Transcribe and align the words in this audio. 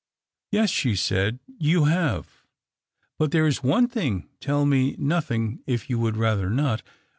"Yes," 0.51 0.71
she 0.71 0.95
said,'' 0.95 1.37
you 1.69 1.83
have. 1.83 2.47
But 3.19 3.29
there 3.29 3.45
is 3.45 3.59
3ne 3.59 3.91
thing, 3.91 4.29
tell 4.39 4.65
me 4.65 4.95
nothing 4.97 5.61
if 5.67 5.91
you 5.91 5.99
would 5.99 6.17
rather 6.17 6.49
aot. 6.49 6.81